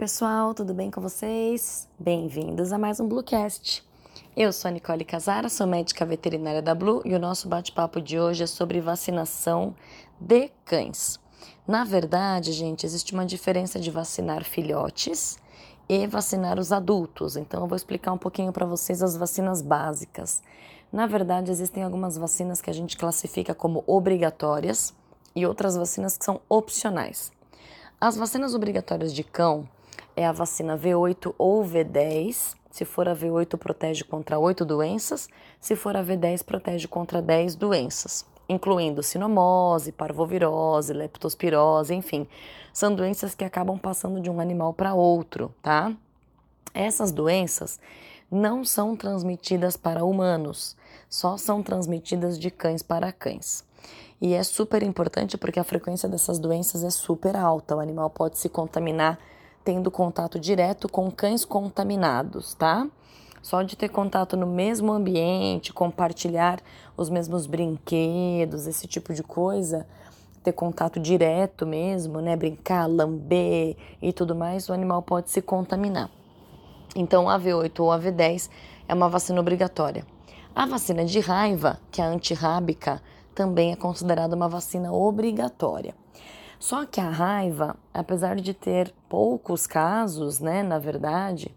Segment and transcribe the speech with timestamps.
[0.00, 1.86] Pessoal, tudo bem com vocês?
[1.98, 3.86] Bem-vindos a mais um Bluecast.
[4.34, 8.18] Eu sou a Nicole Casara, sou médica veterinária da Blue e o nosso bate-papo de
[8.18, 9.74] hoje é sobre vacinação
[10.18, 11.20] de cães.
[11.68, 15.38] Na verdade, gente, existe uma diferença de vacinar filhotes
[15.86, 17.36] e vacinar os adultos.
[17.36, 20.42] Então, eu vou explicar um pouquinho para vocês as vacinas básicas.
[20.90, 24.94] Na verdade, existem algumas vacinas que a gente classifica como obrigatórias
[25.36, 27.30] e outras vacinas que são opcionais.
[28.00, 29.68] As vacinas obrigatórias de cão
[30.20, 32.54] é a vacina V8 ou V10.
[32.70, 35.28] Se for a V8, protege contra 8 doenças.
[35.58, 42.28] Se for a V10, protege contra 10 doenças, incluindo sinomose, parvovirose, leptospirose, enfim.
[42.70, 45.90] São doenças que acabam passando de um animal para outro, tá?
[46.74, 47.80] Essas doenças
[48.30, 50.76] não são transmitidas para humanos,
[51.08, 53.64] só são transmitidas de cães para cães.
[54.20, 57.74] E é super importante porque a frequência dessas doenças é super alta.
[57.74, 59.18] O animal pode se contaminar
[59.64, 62.86] tendo contato direto com cães contaminados, tá?
[63.42, 66.60] Só de ter contato no mesmo ambiente, compartilhar
[66.96, 69.86] os mesmos brinquedos, esse tipo de coisa,
[70.42, 72.36] ter contato direto mesmo, né?
[72.36, 76.10] Brincar, lamber e tudo mais, o animal pode se contaminar.
[76.94, 78.50] Então, a V8 ou a V10
[78.88, 80.04] é uma vacina obrigatória.
[80.54, 83.00] A vacina de raiva, que é a antirrábica,
[83.34, 85.94] também é considerada uma vacina obrigatória.
[86.60, 91.56] Só que a raiva, apesar de ter poucos casos, né, na verdade,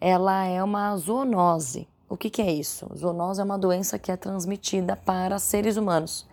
[0.00, 1.86] ela é uma zoonose.
[2.08, 2.88] O que, que é isso?
[2.96, 6.26] Zoonose é uma doença que é transmitida para seres humanos.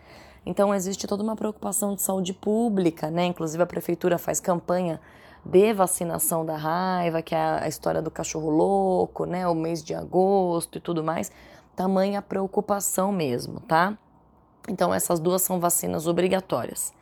[0.45, 3.25] Então existe toda uma preocupação de saúde pública, né?
[3.25, 5.01] Inclusive a prefeitura faz campanha
[5.43, 9.45] de vacinação da raiva, que é a história do cachorro louco, né?
[9.45, 11.33] O mês de agosto e tudo mais.
[11.75, 13.97] Tamanha preocupação mesmo, tá?
[14.69, 16.93] Então, essas duas são vacinas obrigatórias.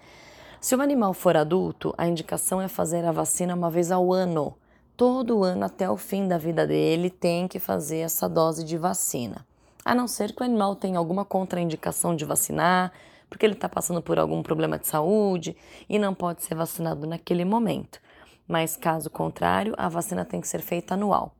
[0.63, 4.55] Se o animal for adulto, a indicação é fazer a vacina uma vez ao ano.
[4.95, 9.45] Todo ano, até o fim da vida dele, tem que fazer essa dose de vacina.
[9.83, 12.93] A não ser que o animal tenha alguma contraindicação de vacinar,
[13.29, 15.53] porque ele está passando por algum problema de saúde
[15.89, 17.99] e não pode ser vacinado naquele momento.
[18.47, 21.35] Mas, caso contrário, a vacina tem que ser feita anual.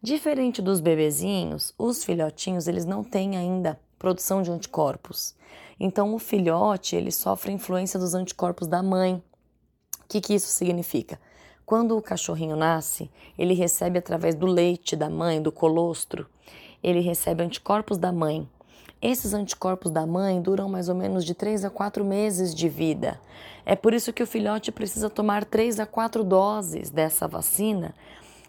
[0.00, 5.32] Diferente dos bebezinhos, os filhotinhos eles não têm ainda produção de anticorpos.
[5.78, 9.22] Então, o filhote ele sofre influência dos anticorpos da mãe.
[10.00, 11.20] O que, que isso significa?
[11.64, 13.08] Quando o cachorrinho nasce,
[13.38, 16.26] ele recebe através do leite da mãe, do colostro,
[16.82, 18.48] ele recebe anticorpos da mãe.
[19.00, 23.20] Esses anticorpos da mãe duram mais ou menos de 3 a 4 meses de vida.
[23.64, 27.94] É por isso que o filhote precisa tomar 3 a 4 doses dessa vacina,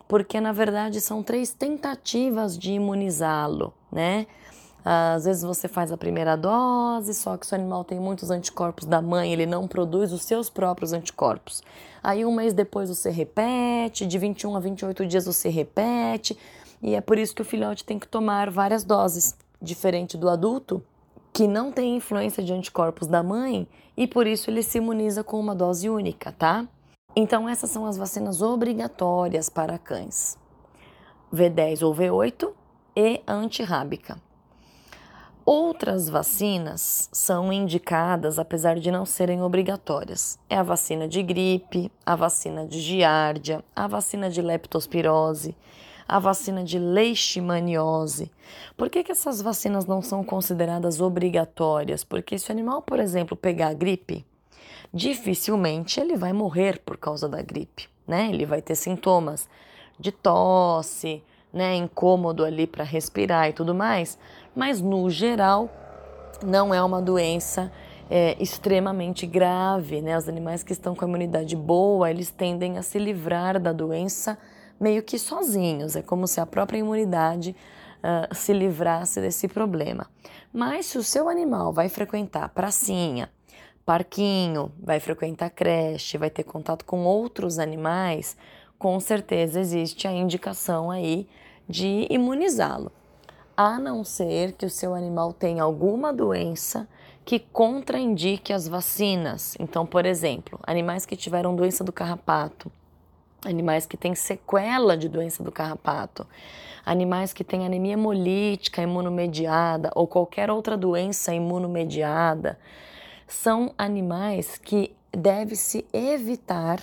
[0.07, 4.25] porque na verdade são três tentativas de imunizá-lo, né?
[4.85, 8.85] Às vezes você faz a primeira dose, só que se o animal tem muitos anticorpos
[8.85, 11.63] da mãe, ele não produz os seus próprios anticorpos.
[12.03, 16.37] Aí um mês depois você repete, de 21 a 28 dias você repete,
[16.81, 20.83] e é por isso que o filhote tem que tomar várias doses, diferente do adulto,
[21.31, 25.39] que não tem influência de anticorpos da mãe e por isso ele se imuniza com
[25.39, 26.67] uma dose única, tá?
[27.15, 30.37] Então essas são as vacinas obrigatórias para cães.
[31.33, 32.51] V10 ou V8
[32.95, 34.17] e antirrábica.
[35.45, 40.39] Outras vacinas são indicadas, apesar de não serem obrigatórias.
[40.49, 45.53] É a vacina de gripe, a vacina de giardia, a vacina de leptospirose,
[46.07, 48.31] a vacina de leishmaniose.
[48.77, 52.05] Por que, que essas vacinas não são consideradas obrigatórias?
[52.05, 54.25] Porque se o animal, por exemplo, pegar a gripe,
[54.93, 58.29] dificilmente ele vai morrer por causa da gripe, né?
[58.29, 59.49] Ele vai ter sintomas
[59.99, 61.21] de tosse,
[61.53, 64.17] né, incômodo ali para respirar e tudo mais,
[64.55, 65.69] mas no geral
[66.45, 67.71] não é uma doença
[68.09, 70.17] é, extremamente grave, né?
[70.17, 74.37] Os animais que estão com a imunidade boa, eles tendem a se livrar da doença
[74.79, 77.55] meio que sozinhos, é como se a própria imunidade
[78.03, 80.07] uh, se livrasse desse problema.
[80.51, 83.29] Mas se o seu animal vai frequentar pracinha,
[83.85, 88.35] parquinho, vai frequentar creche, vai ter contato com outros animais,
[88.77, 91.27] com certeza existe a indicação aí
[91.67, 92.91] de imunizá-lo,
[93.55, 96.87] a não ser que o seu animal tenha alguma doença
[97.25, 99.55] que contraindique as vacinas.
[99.59, 102.71] Então, por exemplo, animais que tiveram doença do carrapato,
[103.45, 106.27] animais que têm sequela de doença do carrapato,
[106.85, 112.59] animais que têm anemia hemolítica imunomediada ou qualquer outra doença imunomediada,
[113.27, 116.81] são animais que deve-se evitar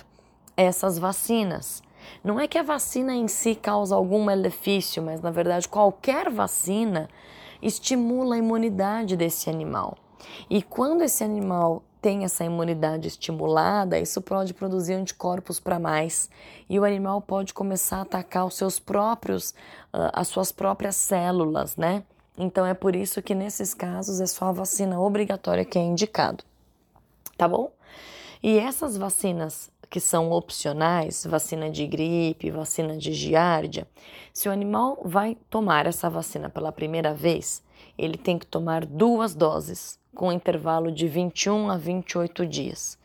[0.55, 1.83] essas vacinas.
[2.23, 7.09] Não é que a vacina em si causa algum malefício, mas na verdade qualquer vacina
[7.61, 9.97] estimula a imunidade desse animal.
[10.49, 16.29] E quando esse animal tem essa imunidade estimulada, isso pode produzir anticorpos para mais
[16.67, 19.51] e o animal pode começar a atacar os seus próprios,
[19.93, 22.03] uh, as suas próprias células, né?
[22.37, 26.43] Então é por isso que nesses casos é só a vacina obrigatória que é indicado,
[27.37, 27.71] tá bom?
[28.41, 33.85] E essas vacinas que são opcionais, vacina de gripe, vacina de giardia,
[34.33, 37.61] se o animal vai tomar essa vacina pela primeira vez,
[37.97, 42.97] ele tem que tomar duas doses, com intervalo de 21 a 28 dias.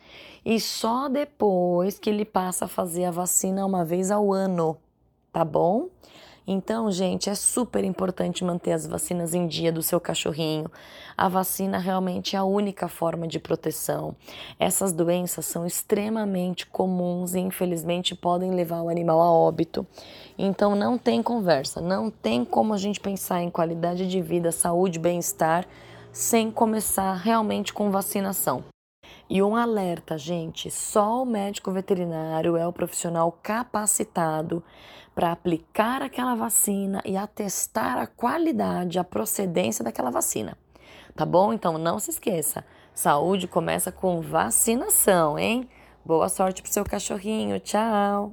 [0.45, 4.79] E só depois que ele passa a fazer a vacina uma vez ao ano,
[5.33, 5.89] tá bom?
[6.47, 10.71] Então, gente, é super importante manter as vacinas em dia do seu cachorrinho.
[11.17, 14.15] A vacina realmente é a única forma de proteção.
[14.59, 19.85] Essas doenças são extremamente comuns e, infelizmente, podem levar o animal a óbito.
[20.39, 25.01] Então, não tem conversa, não tem como a gente pensar em qualidade de vida, saúde,
[25.01, 25.67] bem-estar
[26.13, 28.76] sem começar realmente com vacinação.
[29.29, 34.63] E um alerta, gente: só o médico veterinário é o profissional capacitado
[35.15, 40.57] para aplicar aquela vacina e atestar a qualidade, a procedência daquela vacina.
[41.15, 41.53] Tá bom?
[41.53, 42.65] Então não se esqueça:
[42.95, 45.69] saúde começa com vacinação, hein?
[46.05, 47.59] Boa sorte pro seu cachorrinho.
[47.59, 48.33] Tchau!